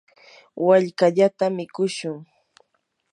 wallkallata 0.65 1.45
mikushun. 1.57 2.17